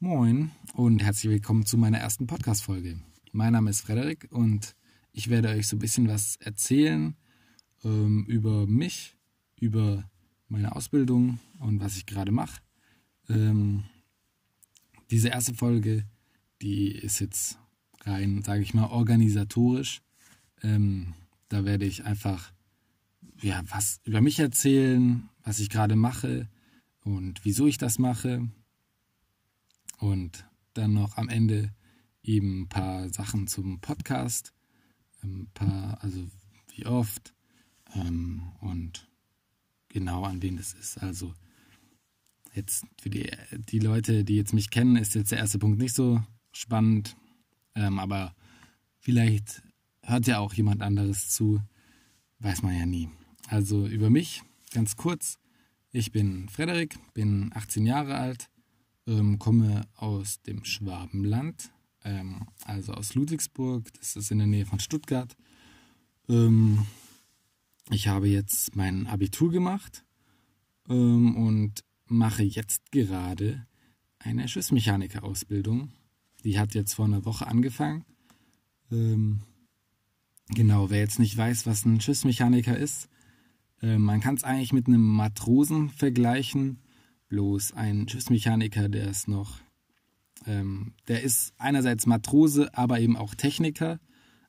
Moin 0.00 0.50
und 0.74 1.02
herzlich 1.02 1.30
willkommen 1.30 1.64
zu 1.64 1.78
meiner 1.78 1.98
ersten 1.98 2.26
Podcast-Folge. 2.26 2.98
Mein 3.32 3.52
Name 3.52 3.70
ist 3.70 3.80
Frederik 3.80 4.26
und 4.30 4.74
ich 5.12 5.30
werde 5.30 5.48
euch 5.48 5.68
so 5.68 5.76
ein 5.76 5.78
bisschen 5.78 6.08
was 6.08 6.36
erzählen 6.40 7.16
ähm, 7.84 8.24
über 8.26 8.66
mich, 8.66 9.16
über 9.58 10.04
meine 10.48 10.74
Ausbildung 10.74 11.38
und 11.60 11.80
was 11.80 11.96
ich 11.96 12.06
gerade 12.06 12.32
mache. 12.32 12.60
Ähm, 13.28 13.84
diese 15.10 15.28
erste 15.28 15.54
Folge, 15.54 16.04
die 16.60 16.88
ist 16.88 17.20
jetzt 17.20 17.58
rein, 18.00 18.42
sage 18.42 18.62
ich 18.62 18.74
mal, 18.74 18.88
organisatorisch. 18.88 20.02
Ähm, 20.62 21.14
da 21.48 21.64
werde 21.64 21.86
ich 21.86 22.04
einfach 22.04 22.52
ja, 23.40 23.62
was 23.68 24.00
über 24.04 24.20
mich 24.20 24.40
erzählen, 24.40 25.28
was 25.44 25.60
ich 25.60 25.70
gerade 25.70 25.94
mache 25.96 26.48
und 27.04 27.44
wieso 27.44 27.66
ich 27.68 27.78
das 27.78 27.98
mache. 27.98 28.48
Und 30.04 30.44
dann 30.74 30.92
noch 30.92 31.16
am 31.16 31.30
Ende 31.30 31.72
eben 32.22 32.64
ein 32.64 32.68
paar 32.68 33.08
Sachen 33.08 33.46
zum 33.46 33.80
Podcast, 33.80 34.52
ein 35.22 35.48
paar, 35.54 35.96
also 36.04 36.28
wie 36.74 36.84
oft 36.84 37.32
ähm, 37.94 38.52
und 38.60 39.08
genau 39.88 40.24
an 40.24 40.42
wen 40.42 40.58
das 40.58 40.74
ist. 40.74 40.98
Also 40.98 41.32
jetzt 42.52 42.84
für 43.00 43.08
die, 43.08 43.30
die 43.70 43.78
Leute, 43.78 44.24
die 44.24 44.36
jetzt 44.36 44.52
mich 44.52 44.68
kennen, 44.68 44.96
ist 44.96 45.14
jetzt 45.14 45.32
der 45.32 45.38
erste 45.38 45.58
Punkt 45.58 45.78
nicht 45.78 45.94
so 45.94 46.22
spannend, 46.52 47.16
ähm, 47.74 47.98
aber 47.98 48.36
vielleicht 48.98 49.62
hört 50.02 50.26
ja 50.26 50.38
auch 50.38 50.52
jemand 50.52 50.82
anderes 50.82 51.30
zu, 51.30 51.62
weiß 52.40 52.60
man 52.60 52.76
ja 52.76 52.84
nie. 52.84 53.08
Also 53.48 53.86
über 53.86 54.10
mich, 54.10 54.42
ganz 54.70 54.96
kurz. 54.96 55.38
Ich 55.92 56.12
bin 56.12 56.50
Frederik, 56.50 56.98
bin 57.14 57.52
18 57.54 57.86
Jahre 57.86 58.16
alt, 58.16 58.50
ähm, 59.06 59.38
komme 59.38 59.86
aus 59.96 60.40
dem 60.42 60.64
Schwabenland, 60.64 61.70
ähm, 62.04 62.46
also 62.64 62.92
aus 62.92 63.14
Ludwigsburg, 63.14 63.92
das 63.94 64.16
ist 64.16 64.30
in 64.30 64.38
der 64.38 64.46
Nähe 64.46 64.66
von 64.66 64.80
Stuttgart. 64.80 65.36
Ähm, 66.28 66.86
ich 67.90 68.08
habe 68.08 68.28
jetzt 68.28 68.76
mein 68.76 69.06
Abitur 69.06 69.50
gemacht 69.50 70.04
ähm, 70.88 71.36
und 71.36 71.84
mache 72.06 72.42
jetzt 72.42 72.90
gerade 72.92 73.66
eine 74.18 74.48
Schiffsmechaniker-Ausbildung. 74.48 75.90
Die 76.44 76.58
hat 76.58 76.74
jetzt 76.74 76.94
vor 76.94 77.04
einer 77.04 77.24
Woche 77.24 77.46
angefangen. 77.46 78.04
Ähm, 78.90 79.42
genau, 80.48 80.90
wer 80.90 81.00
jetzt 81.00 81.18
nicht 81.18 81.36
weiß, 81.36 81.66
was 81.66 81.84
ein 81.84 82.00
Schiffsmechaniker 82.00 82.76
ist, 82.76 83.08
äh, 83.82 83.98
man 83.98 84.20
kann 84.20 84.34
es 84.34 84.44
eigentlich 84.44 84.72
mit 84.72 84.86
einem 84.86 85.06
Matrosen 85.06 85.90
vergleichen, 85.90 86.78
bloß 87.28 87.72
ein 87.72 88.08
Schiffsmechaniker, 88.08 88.88
der 88.88 89.08
ist 89.08 89.28
noch, 89.28 89.60
ähm, 90.46 90.94
der 91.08 91.22
ist 91.22 91.54
einerseits 91.58 92.06
Matrose, 92.06 92.76
aber 92.76 93.00
eben 93.00 93.16
auch 93.16 93.34
Techniker. 93.34 94.00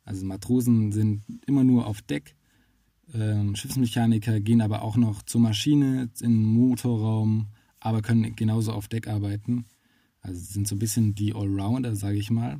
Also 0.03 0.25
Matrosen 0.25 0.91
sind 0.91 1.23
immer 1.45 1.63
nur 1.63 1.87
auf 1.87 2.01
Deck. 2.01 2.35
Ähm, 3.13 3.55
Schiffsmechaniker 3.55 4.39
gehen 4.39 4.61
aber 4.61 4.81
auch 4.81 4.97
noch 4.97 5.23
zur 5.23 5.41
Maschine, 5.41 6.09
in 6.21 6.31
den 6.31 6.45
Motorraum, 6.45 7.47
aber 7.79 8.01
können 8.01 8.35
genauso 8.35 8.71
auf 8.71 8.87
Deck 8.87 9.07
arbeiten. 9.07 9.65
Also 10.21 10.39
sind 10.39 10.67
so 10.67 10.75
ein 10.75 10.79
bisschen 10.79 11.13
die 11.15 11.33
Allrounder, 11.33 11.95
sage 11.95 12.17
ich 12.17 12.31
mal. 12.31 12.59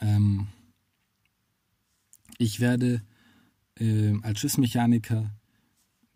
Ähm, 0.00 0.48
ich 2.38 2.60
werde 2.60 3.02
äh, 3.78 4.14
als 4.22 4.40
Schiffsmechaniker, 4.40 5.34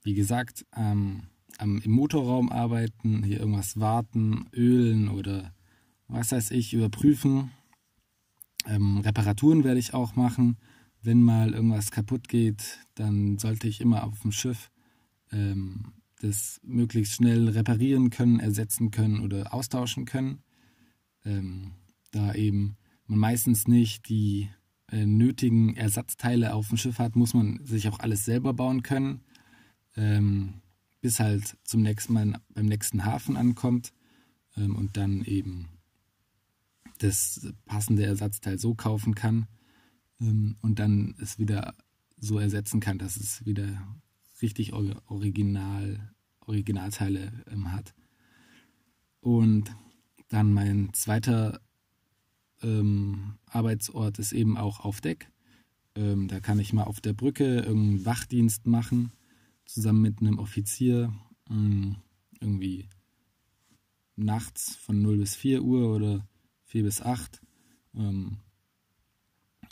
wie 0.03 0.15
gesagt, 0.15 0.66
ähm, 0.77 1.22
am, 1.59 1.81
im 1.83 1.93
Motorraum 1.93 2.50
arbeiten, 2.50 3.22
hier 3.22 3.41
irgendwas 3.41 3.78
warten, 3.78 4.47
ölen 4.55 5.09
oder 5.09 5.53
was 6.09 6.33
weiß 6.33 6.50
ich, 6.50 6.75
überprüfen. 6.75 7.50
Ähm, 8.66 8.99
Reparaturen 8.99 9.65
werde 9.65 9.81
ich 9.81 9.94
auch 9.94 10.16
machen. 10.16 10.56
Wenn 11.03 11.22
mal 11.22 11.55
irgendwas 11.55 11.91
kaputt 11.91 12.28
geht, 12.28 12.78
dann 12.94 13.39
sollte 13.39 13.69
ich 13.69 13.81
immer 13.81 14.05
auf 14.05 14.21
dem 14.21 14.33
Schiff 14.33 14.71
ähm, 15.33 15.93
das 16.21 16.60
möglichst 16.62 17.15
schnell 17.15 17.49
reparieren 17.49 18.10
können, 18.10 18.41
ersetzen 18.41 18.91
können 18.91 19.21
oder 19.21 19.55
austauschen 19.55 20.05
können. 20.05 20.43
Ähm, 21.25 21.72
da 22.10 22.34
eben 22.34 22.77
man 23.06 23.19
meistens 23.19 23.66
nicht 23.66 24.09
die 24.09 24.49
äh, 24.91 25.06
nötigen 25.06 25.77
Ersatzteile 25.77 26.55
auf 26.55 26.69
dem 26.69 26.77
Schiff 26.77 26.99
hat, 26.99 27.16
muss 27.16 27.34
man 27.34 27.65
sich 27.65 27.89
auch 27.89 27.99
alles 27.99 28.25
selber 28.25 28.55
bauen 28.55 28.83
können, 28.83 29.21
ähm, 29.97 30.55
bis 31.00 31.21
halt 31.21 31.56
zum 31.65 31.83
nächsten 31.83 32.12
Mal 32.12 32.41
beim 32.50 32.66
nächsten 32.66 33.05
Hafen 33.05 33.37
ankommt 33.37 33.93
ähm, 34.56 34.77
und 34.77 34.97
dann 34.97 35.25
eben 35.25 35.69
das 36.99 37.53
passende 37.65 38.05
Ersatzteil 38.05 38.59
so 38.59 38.75
kaufen 38.75 39.15
kann 39.15 39.47
ähm, 40.21 40.56
und 40.60 40.78
dann 40.78 41.15
es 41.19 41.39
wieder 41.39 41.75
so 42.19 42.39
ersetzen 42.39 42.81
kann, 42.81 42.99
dass 42.99 43.16
es 43.16 43.44
wieder 43.47 43.83
richtig 44.43 44.72
original, 44.72 46.12
Originalteile 46.41 47.33
ähm, 47.50 47.72
hat. 47.72 47.94
Und 49.21 49.75
dann 50.28 50.53
mein 50.53 50.93
zweiter 50.93 51.60
ähm, 52.62 53.39
Arbeitsort 53.47 54.19
ist 54.19 54.33
eben 54.33 54.56
auch 54.56 54.81
auf 54.81 55.00
Deck. 55.00 55.31
Ähm, 55.94 56.28
da 56.28 56.41
kann 56.41 56.59
ich 56.59 56.72
mal 56.72 56.84
auf 56.84 57.00
der 57.00 57.12
Brücke 57.12 57.60
irgendeinen 57.60 58.05
Wachdienst 58.05 58.66
machen, 58.66 59.12
zusammen 59.73 60.03
mit 60.03 60.21
einem 60.21 60.39
Offizier. 60.39 61.13
Ähm, 61.49 61.97
irgendwie 62.41 62.89
nachts 64.17 64.77
von 64.77 65.01
0 65.03 65.19
bis 65.19 65.37
4 65.37 65.63
Uhr 65.63 65.95
oder 65.95 66.27
4 66.65 66.83
bis 66.83 67.01
8. 67.03 67.41
Ähm, 67.95 68.39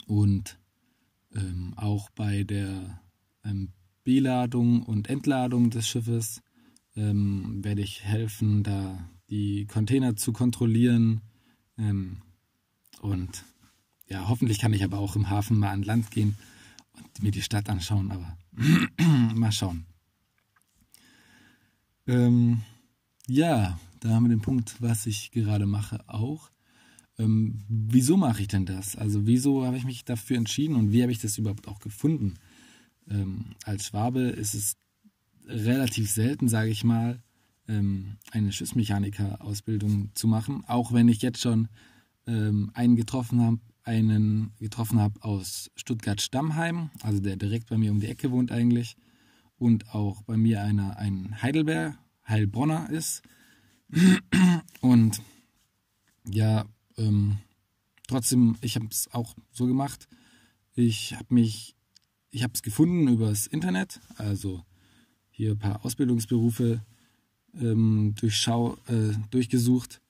und 0.07 0.59
ähm, 1.35 1.73
auch 1.75 2.09
bei 2.11 2.43
der 2.43 3.01
ähm, 3.43 3.73
Beladung 4.03 4.83
und 4.83 5.09
Entladung 5.09 5.69
des 5.69 5.87
Schiffes 5.87 6.41
werde 6.95 7.81
ich 7.81 8.03
helfen, 8.03 8.63
da 8.63 9.09
die 9.29 9.67
Container 9.67 10.17
zu 10.17 10.33
kontrollieren. 10.33 11.21
Und 11.77 13.45
ja, 14.07 14.27
hoffentlich 14.27 14.59
kann 14.59 14.73
ich 14.73 14.83
aber 14.83 14.97
auch 14.97 15.15
im 15.15 15.29
Hafen 15.29 15.59
mal 15.59 15.69
an 15.69 15.83
Land 15.83 16.11
gehen 16.11 16.35
und 16.91 17.23
mir 17.23 17.31
die 17.31 17.43
Stadt 17.43 17.69
anschauen, 17.69 18.11
aber 18.11 18.37
mal 19.35 19.51
schauen. 19.51 19.85
Ähm, 22.09 22.61
ja, 23.27 23.79
da 23.99 24.09
haben 24.09 24.23
wir 24.23 24.29
den 24.29 24.41
Punkt, 24.41 24.81
was 24.81 25.05
ich 25.05 25.29
gerade 25.29 25.67
mache, 25.67 25.99
auch. 26.07 26.49
Ähm, 27.19 27.63
wieso 27.69 28.17
mache 28.17 28.41
ich 28.41 28.47
denn 28.47 28.65
das? 28.65 28.95
Also 28.95 29.27
wieso 29.27 29.63
habe 29.63 29.77
ich 29.77 29.85
mich 29.85 30.05
dafür 30.05 30.37
entschieden 30.37 30.75
und 30.75 30.91
wie 30.91 31.03
habe 31.03 31.11
ich 31.11 31.19
das 31.19 31.37
überhaupt 31.37 31.67
auch 31.67 31.79
gefunden? 31.79 32.39
Ähm, 33.07 33.53
als 33.63 33.85
Schwabe 33.85 34.21
ist 34.21 34.55
es 34.55 34.75
relativ 35.45 36.09
selten, 36.09 36.47
sage 36.47 36.71
ich 36.71 36.83
mal, 36.83 37.21
ähm, 37.67 38.17
eine 38.31 38.51
Schiffsmechaniker-Ausbildung 38.51 40.09
zu 40.15 40.27
machen, 40.27 40.63
auch 40.65 40.91
wenn 40.91 41.09
ich 41.09 41.21
jetzt 41.21 41.41
schon 41.41 41.67
ähm, 42.25 42.71
einen 42.73 42.95
getroffen 42.95 43.39
habe, 43.41 43.59
einen 43.83 44.51
getroffen 44.57 44.99
habe 44.99 45.23
aus 45.23 45.69
Stuttgart-Stammheim, 45.75 46.89
also 47.03 47.19
der 47.19 47.35
direkt 47.35 47.69
bei 47.69 47.77
mir 47.77 47.91
um 47.91 47.99
die 47.99 48.07
Ecke 48.07 48.31
wohnt 48.31 48.51
eigentlich, 48.51 48.97
und 49.59 49.93
auch 49.93 50.23
bei 50.23 50.37
mir 50.37 50.63
einer 50.63 50.97
ein 50.97 51.41
Heidelberg, 51.41 51.97
Heilbronner 52.27 52.89
ist. 52.89 53.21
Und 54.81 55.21
ja, 56.27 56.65
ähm, 56.97 57.37
trotzdem, 58.07 58.57
ich 58.61 58.75
habe 58.75 58.87
es 58.89 59.09
auch 59.13 59.35
so 59.51 59.67
gemacht. 59.67 60.07
Ich 60.75 61.15
habe 61.15 61.33
mich, 61.33 61.75
ich 62.31 62.43
habe 62.43 62.53
es 62.53 62.61
gefunden 62.61 63.07
übers 63.07 63.47
Internet, 63.47 63.99
also 64.15 64.63
hier 65.29 65.51
ein 65.51 65.59
paar 65.59 65.85
Ausbildungsberufe 65.85 66.83
ähm, 67.53 68.15
durchschau, 68.19 68.77
äh, 68.87 69.13
durchgesucht 69.31 70.01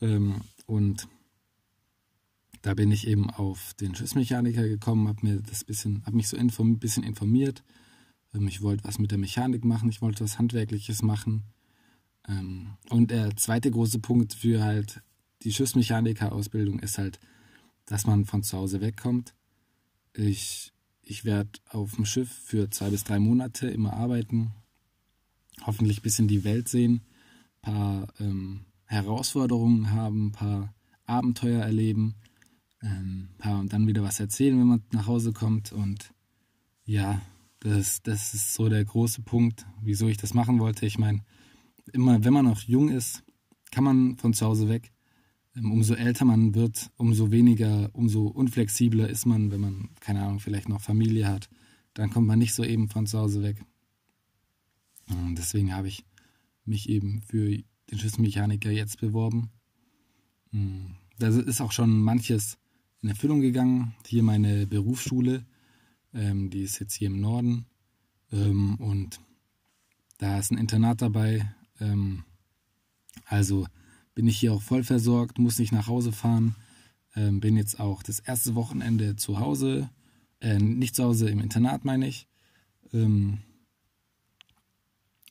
ähm, 0.00 0.42
und 0.66 1.08
da 2.62 2.74
bin 2.74 2.90
ich 2.92 3.06
eben 3.06 3.28
auf 3.30 3.74
den 3.74 3.94
Schiffsmechaniker 3.94 4.66
gekommen, 4.66 5.08
habe 5.08 5.26
mir 5.26 5.40
das 5.40 5.64
bisschen, 5.64 6.04
habe 6.06 6.16
mich 6.16 6.28
so 6.28 6.36
inform, 6.36 6.78
bisschen 6.78 7.04
informiert. 7.04 7.62
Ähm, 8.34 8.48
ich 8.48 8.62
wollte 8.62 8.84
was 8.84 8.98
mit 8.98 9.10
der 9.10 9.18
Mechanik 9.18 9.64
machen, 9.64 9.88
ich 9.88 10.02
wollte 10.02 10.24
was 10.24 10.38
Handwerkliches 10.38 11.02
machen. 11.02 11.44
Ähm, 12.28 12.76
und 12.90 13.10
der 13.10 13.36
zweite 13.36 13.70
große 13.70 13.98
Punkt 13.98 14.34
für 14.34 14.62
halt 14.62 15.02
die 15.42 15.52
Schiffsmechaniker-Ausbildung 15.52 16.78
ist 16.80 16.98
halt, 16.98 17.20
dass 17.86 18.06
man 18.06 18.24
von 18.24 18.42
zu 18.42 18.56
Hause 18.56 18.80
wegkommt. 18.80 19.34
Ich, 20.14 20.72
ich 21.02 21.24
werde 21.24 21.50
auf 21.68 21.96
dem 21.96 22.06
Schiff 22.06 22.30
für 22.30 22.70
zwei 22.70 22.90
bis 22.90 23.04
drei 23.04 23.18
Monate 23.18 23.68
immer 23.68 23.92
arbeiten, 23.92 24.52
hoffentlich 25.66 25.98
ein 25.98 26.02
bisschen 26.02 26.28
die 26.28 26.44
Welt 26.44 26.68
sehen, 26.68 27.02
ein 27.62 27.72
paar 27.72 28.06
ähm, 28.20 28.64
Herausforderungen 28.86 29.90
haben, 29.90 30.28
ein 30.28 30.32
paar 30.32 30.74
Abenteuer 31.04 31.62
erleben 31.62 32.14
ähm, 32.80 33.28
und 33.42 33.72
dann 33.72 33.86
wieder 33.86 34.02
was 34.02 34.20
erzählen, 34.20 34.58
wenn 34.58 34.66
man 34.66 34.82
nach 34.92 35.06
Hause 35.06 35.32
kommt. 35.32 35.72
Und 35.72 36.12
ja, 36.84 37.20
das, 37.64 38.02
das 38.02 38.34
ist 38.34 38.54
so 38.54 38.68
der 38.68 38.84
große 38.84 39.22
Punkt, 39.22 39.66
wieso 39.80 40.06
ich 40.06 40.18
das 40.18 40.34
machen 40.34 40.60
wollte. 40.60 40.84
Ich 40.84 40.98
meine, 40.98 41.24
immer 41.92 42.22
wenn 42.22 42.32
man 42.32 42.44
noch 42.44 42.60
jung 42.62 42.90
ist, 42.90 43.24
kann 43.70 43.84
man 43.84 44.16
von 44.18 44.34
zu 44.34 44.46
Hause 44.46 44.68
weg. 44.68 44.92
ähm, 45.56 45.72
umso 45.72 45.94
älter 45.94 46.24
man 46.24 46.54
wird, 46.54 46.90
umso 46.96 47.30
weniger, 47.30 47.90
umso 47.94 48.26
unflexibler 48.26 49.08
ist 49.08 49.24
man, 49.26 49.50
wenn 49.50 49.60
man, 49.60 49.88
keine 50.00 50.22
Ahnung, 50.22 50.40
vielleicht 50.40 50.68
noch 50.68 50.80
Familie 50.80 51.26
hat. 51.26 51.48
Dann 51.94 52.10
kommt 52.10 52.26
man 52.26 52.38
nicht 52.38 52.54
so 52.54 52.64
eben 52.64 52.88
von 52.88 53.06
zu 53.06 53.18
Hause 53.18 53.42
weg. 53.42 53.64
Und 55.08 55.36
deswegen 55.36 55.74
habe 55.74 55.88
ich 55.88 56.04
mich 56.64 56.88
eben 56.88 57.22
für 57.22 57.50
den 57.90 57.98
Schlüsselmechaniker 57.98 58.70
jetzt 58.70 59.00
beworben. 59.00 59.50
Hm, 60.50 60.96
da 61.18 61.28
ist 61.28 61.60
auch 61.60 61.72
schon 61.72 61.98
manches 62.00 62.58
in 63.00 63.08
Erfüllung 63.08 63.40
gegangen. 63.40 63.94
Hier 64.06 64.22
meine 64.22 64.66
Berufsschule, 64.66 65.46
ähm, 66.14 66.50
die 66.50 66.62
ist 66.62 66.78
jetzt 66.78 66.94
hier 66.94 67.08
im 67.08 67.20
Norden. 67.20 67.66
Ähm, 68.32 68.76
und 68.76 69.20
da 70.18 70.38
ist 70.38 70.50
ein 70.50 70.58
Internat 70.58 71.02
dabei. 71.02 71.54
Ähm, 71.80 72.24
also 73.26 73.66
bin 74.14 74.26
ich 74.26 74.38
hier 74.38 74.52
auch 74.52 74.62
voll 74.62 74.84
versorgt, 74.84 75.38
muss 75.38 75.58
nicht 75.58 75.72
nach 75.72 75.88
Hause 75.88 76.12
fahren. 76.12 76.54
Ähm, 77.16 77.40
bin 77.40 77.56
jetzt 77.56 77.78
auch 77.80 78.02
das 78.02 78.20
erste 78.20 78.54
Wochenende 78.54 79.16
zu 79.16 79.38
Hause. 79.38 79.90
Äh, 80.40 80.58
nicht 80.58 80.94
zu 80.94 81.04
Hause, 81.04 81.28
im 81.28 81.40
Internat 81.40 81.84
meine 81.84 82.06
ich. 82.06 82.28
Ähm, 82.92 83.38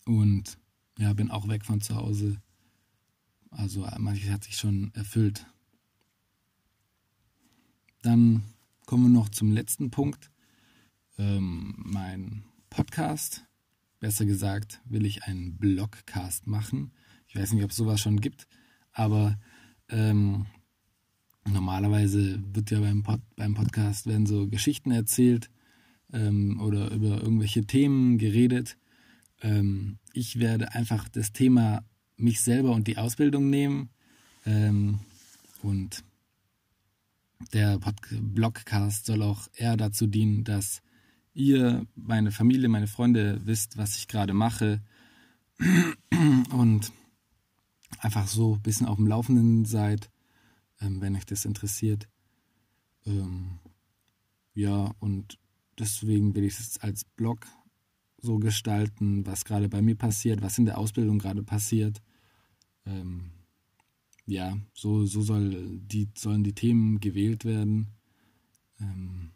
und 0.05 0.57
ja, 0.97 1.13
bin 1.13 1.31
auch 1.31 1.47
weg 1.47 1.65
von 1.65 1.81
zu 1.81 1.95
Hause. 1.95 2.41
Also 3.51 3.87
manches 3.97 4.29
hat 4.29 4.43
sich 4.43 4.57
schon 4.57 4.91
erfüllt. 4.95 5.45
Dann 8.01 8.43
kommen 8.85 9.03
wir 9.03 9.09
noch 9.09 9.29
zum 9.29 9.51
letzten 9.51 9.91
Punkt. 9.91 10.32
Ähm, 11.17 11.75
mein 11.77 12.43
Podcast. 12.69 13.45
Besser 13.99 14.25
gesagt, 14.25 14.81
will 14.85 15.05
ich 15.05 15.23
einen 15.23 15.57
Blogcast 15.57 16.47
machen. 16.47 16.91
Ich 17.27 17.35
weiß 17.35 17.53
nicht, 17.53 17.63
ob 17.63 17.71
es 17.71 17.77
sowas 17.77 18.01
schon 18.01 18.19
gibt, 18.19 18.47
aber 18.91 19.39
ähm, 19.89 20.47
normalerweise 21.49 22.41
wird 22.53 22.71
ja 22.71 22.79
beim, 22.79 23.03
Pod, 23.03 23.21
beim 23.35 23.53
Podcast 23.53 24.07
werden 24.07 24.25
so 24.25 24.47
Geschichten 24.47 24.91
erzählt 24.91 25.49
ähm, 26.11 26.59
oder 26.61 26.91
über 26.91 27.21
irgendwelche 27.21 27.65
Themen 27.65 28.17
geredet. 28.17 28.77
Ähm, 29.41 29.99
ich 30.13 30.39
werde 30.39 30.73
einfach 30.73 31.07
das 31.09 31.31
Thema 31.31 31.83
mich 32.17 32.41
selber 32.41 32.71
und 32.71 32.87
die 32.87 32.97
Ausbildung 32.97 33.49
nehmen 33.49 33.89
ähm, 34.45 34.99
und 35.61 36.03
der 37.53 37.77
Pod 37.79 37.95
Blogcast 38.09 39.05
soll 39.05 39.21
auch 39.21 39.47
eher 39.55 39.77
dazu 39.77 40.07
dienen, 40.07 40.43
dass 40.43 40.81
ihr, 41.33 41.85
meine 41.95 42.31
Familie, 42.31 42.69
meine 42.69 42.87
Freunde 42.87 43.41
wisst, 43.45 43.77
was 43.77 43.97
ich 43.97 44.07
gerade 44.07 44.33
mache 44.33 44.81
und 46.51 46.91
einfach 47.99 48.27
so 48.27 48.55
ein 48.55 48.61
bisschen 48.61 48.87
auf 48.87 48.97
dem 48.97 49.07
Laufenden 49.07 49.65
seid, 49.65 50.09
ähm, 50.81 51.01
wenn 51.01 51.15
euch 51.15 51.25
das 51.25 51.45
interessiert. 51.45 52.07
Ähm, 53.05 53.59
ja, 54.53 54.93
und 54.99 55.39
deswegen 55.79 56.35
will 56.35 56.43
ich 56.43 56.59
es 56.59 56.79
als 56.79 57.03
Blog 57.03 57.47
so 58.17 58.37
gestalten, 58.39 59.25
was 59.25 59.45
gerade 59.45 59.69
bei 59.69 59.81
mir 59.81 59.95
passiert, 59.95 60.41
was 60.41 60.57
in 60.57 60.65
der 60.65 60.77
Ausbildung 60.77 61.19
gerade 61.19 61.43
passiert. 61.43 62.01
Ähm, 62.85 63.31
ja, 64.25 64.57
so, 64.73 65.05
so 65.05 65.21
soll 65.21 65.79
die, 65.79 66.09
sollen 66.15 66.43
die 66.43 66.53
Themen 66.53 66.99
gewählt 66.99 67.43
werden. 67.43 67.87
Ähm, 68.79 69.31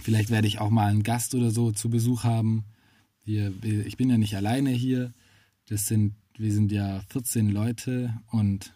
vielleicht 0.00 0.30
werde 0.30 0.48
ich 0.48 0.58
auch 0.60 0.70
mal 0.70 0.86
einen 0.86 1.02
Gast 1.02 1.34
oder 1.34 1.50
so 1.50 1.72
zu 1.72 1.90
Besuch 1.90 2.24
haben. 2.24 2.64
Wir, 3.24 3.52
ich 3.62 3.96
bin 3.96 4.10
ja 4.10 4.18
nicht 4.18 4.36
alleine 4.36 4.70
hier. 4.70 5.12
Das 5.66 5.86
sind, 5.86 6.14
wir 6.36 6.52
sind 6.52 6.72
ja 6.72 7.00
14 7.10 7.50
Leute 7.50 8.14
und 8.30 8.72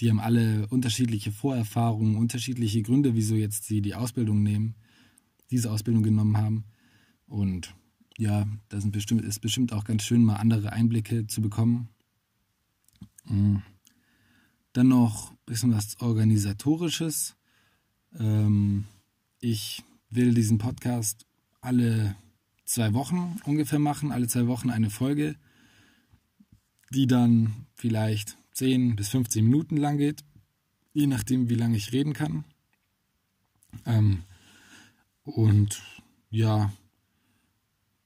die 0.00 0.10
haben 0.10 0.20
alle 0.20 0.66
unterschiedliche 0.68 1.32
Vorerfahrungen, 1.32 2.16
unterschiedliche 2.16 2.82
Gründe, 2.82 3.14
wieso 3.14 3.34
jetzt 3.34 3.64
sie 3.64 3.80
die 3.80 3.94
Ausbildung 3.94 4.42
nehmen, 4.42 4.74
diese 5.50 5.70
Ausbildung 5.70 6.02
genommen 6.02 6.36
haben. 6.36 6.64
Und 7.26 7.74
ja, 8.18 8.46
das 8.68 8.82
sind 8.82 8.92
bestimmt, 8.92 9.22
ist 9.22 9.40
bestimmt 9.40 9.72
auch 9.72 9.84
ganz 9.84 10.02
schön, 10.04 10.22
mal 10.22 10.36
andere 10.36 10.72
Einblicke 10.72 11.26
zu 11.26 11.40
bekommen. 11.40 11.88
Mhm. 13.24 13.62
Dann 14.72 14.88
noch 14.88 15.30
ein 15.30 15.38
bisschen 15.46 15.72
was 15.72 16.00
Organisatorisches. 16.00 17.36
Ähm, 18.18 18.84
ich 19.40 19.82
will 20.10 20.34
diesen 20.34 20.58
Podcast 20.58 21.26
alle 21.60 22.16
zwei 22.64 22.94
Wochen 22.94 23.40
ungefähr 23.44 23.78
machen, 23.78 24.12
alle 24.12 24.28
zwei 24.28 24.46
Wochen 24.46 24.70
eine 24.70 24.90
Folge, 24.90 25.36
die 26.92 27.06
dann 27.06 27.66
vielleicht 27.74 28.36
10 28.52 28.96
bis 28.96 29.08
15 29.10 29.44
Minuten 29.44 29.76
lang 29.76 29.98
geht, 29.98 30.24
je 30.92 31.06
nachdem, 31.06 31.48
wie 31.48 31.54
lange 31.54 31.76
ich 31.76 31.92
reden 31.92 32.12
kann. 32.12 32.44
Ähm, 33.84 34.22
und 35.24 35.82
ja, 36.30 36.72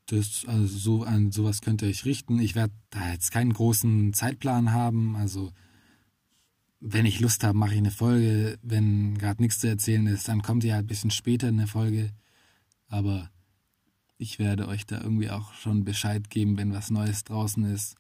das, 0.07 0.45
also 0.47 0.67
so 0.67 1.03
an 1.05 1.31
sowas 1.31 1.61
ihr 1.83 1.89
euch 1.89 2.05
richten. 2.05 2.41
Ich 2.41 2.55
werde 2.55 2.73
da 2.91 3.13
jetzt 3.13 3.31
keinen 3.31 3.53
großen 3.53 4.13
Zeitplan 4.13 4.73
haben, 4.73 5.17
also 5.17 5.53
wenn 6.81 7.05
ich 7.05 7.21
Lust 7.21 7.45
habe, 7.45 7.57
mache 7.57 7.73
ich 7.73 7.79
eine 7.79 7.91
Folge. 7.91 8.59
Wenn 8.63 9.19
gerade 9.19 9.43
nichts 9.43 9.61
zu 9.61 9.69
erzählen 9.69 10.07
ist, 10.07 10.29
dann 10.29 10.43
kommt 10.43 10.65
ihr 10.65 10.75
halt 10.75 10.85
ein 10.85 10.89
bisschen 10.89 11.11
später 11.11 11.49
in 11.49 11.59
eine 11.59 11.67
Folge. 11.67 12.11
Aber 12.89 13.31
ich 14.17 14.39
werde 14.39 14.67
euch 14.67 14.87
da 14.87 15.01
irgendwie 15.01 15.31
auch 15.31 15.53
schon 15.55 15.85
Bescheid 15.85 16.31
geben, 16.31 16.57
wenn 16.57 16.73
was 16.73 16.91
Neues 16.91 17.25
draußen 17.25 17.65
ist. 17.65 17.97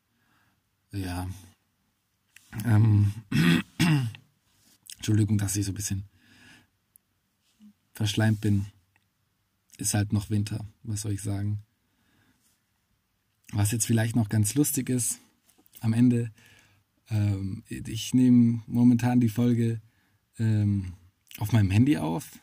Ja. 0.92 1.28
Ähm. 2.64 3.12
Entschuldigung, 4.96 5.38
dass 5.38 5.56
ich 5.56 5.64
so 5.64 5.72
ein 5.72 5.76
bisschen 5.76 6.04
verschleimt 7.92 8.40
bin. 8.40 8.66
Ist 9.78 9.94
halt 9.94 10.12
noch 10.12 10.28
Winter, 10.28 10.66
was 10.82 11.02
soll 11.02 11.12
ich 11.12 11.22
sagen. 11.22 11.62
Was 13.52 13.72
jetzt 13.72 13.86
vielleicht 13.86 14.14
noch 14.14 14.28
ganz 14.28 14.54
lustig 14.54 14.90
ist, 14.90 15.18
am 15.80 15.94
Ende, 15.94 16.30
ähm, 17.10 17.62
ich 17.68 18.14
nehme 18.14 18.62
momentan 18.66 19.20
die 19.20 19.28
Folge 19.28 19.80
ähm, 20.38 20.94
auf 21.38 21.52
meinem 21.52 21.70
Handy 21.70 21.98
auf, 21.98 22.38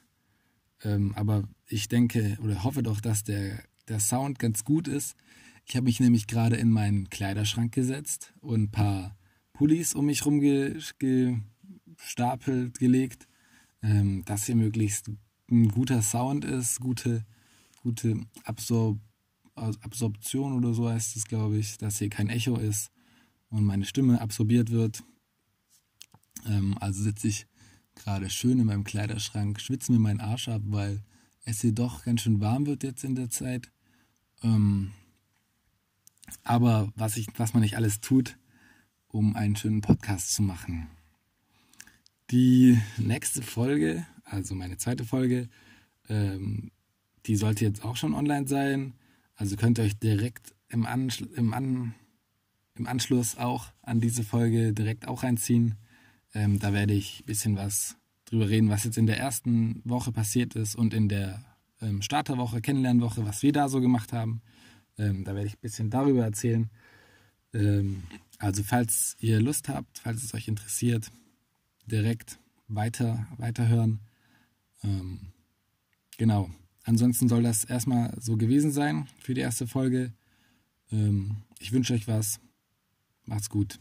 ähm, 0.84 1.14
aber 1.16 1.44
ich 1.68 1.88
denke 1.88 2.38
oder 2.42 2.64
hoffe 2.64 2.84
doch, 2.84 3.02
dass 3.02 3.24
der, 3.24 3.64
der 3.88 4.00
Sound 4.00 4.40
ganz 4.40 4.64
gut 4.64 4.88
ist. 4.88 5.16
Ich 5.66 5.76
habe 5.76 5.86
mich 5.86 6.00
nämlich 6.00 6.28
gerade 6.28 6.56
in 6.56 6.72
meinen 6.72 7.10
Kleiderschrank 7.10 7.74
gesetzt 7.74 8.34
und 8.40 8.62
ein 8.62 8.72
paar 8.72 9.18
Pullis 9.54 9.96
um 9.96 10.06
mich 10.06 10.26
rum 10.26 10.40
gestapelt, 10.40 11.44
gelegt, 12.80 13.28
ähm, 13.82 14.24
dass 14.26 14.46
hier 14.46 14.56
möglichst 14.56 15.10
ein 15.50 15.70
guter 15.70 16.02
Sound 16.02 16.46
ist, 16.46 16.80
gute, 16.80 17.26
gute 17.82 18.22
Absor 18.44 19.00
Absorption 19.56 20.54
oder 20.54 20.76
so 20.76 20.88
heißt 20.88 21.16
es, 21.16 21.26
glaube 21.26 21.58
ich, 21.58 21.80
dass 21.80 21.98
hier 21.98 22.10
kein 22.10 22.30
Echo 22.30 22.58
ist 22.58 22.92
und 23.50 23.66
meine 23.66 23.86
Stimme 23.86 24.22
absorbiert 24.22 24.72
wird. 24.72 25.04
Ähm, 26.46 26.78
also 26.80 27.04
sitze 27.04 27.28
ich 27.28 27.48
gerade 27.96 28.30
schön 28.30 28.60
in 28.60 28.66
meinem 28.66 28.84
Kleiderschrank, 28.84 29.60
schwitze 29.60 29.92
mir 29.92 30.00
meinen 30.00 30.22
Arsch 30.22 30.48
ab, 30.48 30.62
weil 30.66 31.04
es 31.44 31.62
hier 31.62 31.72
doch 31.72 32.04
ganz 32.04 32.22
schön 32.22 32.42
warm 32.42 32.66
wird 32.66 32.84
jetzt 32.84 33.04
in 33.04 33.16
der 33.16 33.30
Zeit. 33.30 33.72
Ähm, 34.44 34.92
aber 36.44 36.92
was, 36.96 37.18
ich, 37.18 37.28
was 37.38 37.54
man 37.54 37.62
nicht 37.62 37.78
alles 37.78 38.02
tut, 38.02 38.38
um 39.08 39.36
einen 39.36 39.56
schönen 39.56 39.82
Podcast 39.82 40.34
zu 40.34 40.44
machen. 40.44 40.88
Die 42.32 42.78
nächste 42.98 43.42
Folge, 43.42 44.06
also 44.26 44.54
meine 44.54 44.78
zweite 44.78 45.06
Folge, 45.06 45.50
ähm, 46.10 46.72
die 47.26 47.36
sollte 47.36 47.66
jetzt 47.66 47.84
auch 47.84 47.96
schon 47.96 48.14
online 48.14 48.48
sein. 48.48 48.94
Also 49.36 49.56
könnt 49.56 49.80
ihr 49.80 49.86
euch 49.86 49.98
direkt 49.98 50.54
im, 50.68 50.86
Anschl 50.86 51.30
im 51.36 51.54
An 51.54 51.96
im 52.80 52.88
Anschluss 52.88 53.38
auch 53.38 53.68
an 53.82 54.00
diese 54.00 54.24
Folge 54.24 54.74
direkt 54.74 55.08
auch 55.08 55.24
reinziehen. 55.24 55.76
Ähm, 56.34 56.60
da 56.60 56.74
werde 56.74 56.94
ich 56.94 57.22
ein 57.22 57.26
bisschen 57.26 57.56
was 57.56 57.98
drüber 58.26 58.50
reden, 58.50 58.70
was 58.70 58.84
jetzt 58.84 58.98
in 58.98 59.08
der 59.08 59.18
ersten 59.18 59.82
Woche 59.86 60.12
passiert 60.12 60.56
ist 60.56 60.76
und 60.76 60.94
in 60.94 61.10
der 61.10 61.44
ähm, 61.82 62.02
Starterwoche, 62.02 62.62
Kennenlernwoche, 62.62 63.26
was 63.26 63.44
wir 63.44 63.52
da 63.52 63.70
so 63.70 63.82
gemacht 63.82 64.14
haben. 64.14 64.42
Ähm, 64.98 65.24
da 65.24 65.36
werde 65.36 65.48
ich 65.48 65.54
ein 65.54 65.62
bisschen 65.62 65.90
darüber 65.90 66.24
erzählen. 66.24 66.70
Ähm, 67.54 68.04
also 68.40 68.64
falls 68.64 69.16
ihr 69.20 69.40
Lust 69.40 69.70
habt, 69.70 70.00
falls 70.00 70.24
es 70.24 70.34
euch 70.34 70.48
interessiert, 70.48 71.12
direkt 71.86 72.40
weiter 72.68 73.28
weiterhören. 73.38 74.00
Ähm, 74.84 75.20
genau. 76.18 76.50
Ansonsten 76.84 77.28
soll 77.28 77.44
das 77.44 77.64
erstmal 77.66 78.14
so 78.20 78.38
gewesen 78.38 78.72
sein 78.72 79.08
für 79.20 79.34
die 79.34 79.42
erste 79.42 79.68
Folge. 79.68 80.14
Ähm, 80.92 81.38
ich 81.60 81.72
wünsche 81.72 81.94
euch 81.94 82.08
was. 82.08 82.40
Macht's 83.28 83.50
gut. 83.50 83.80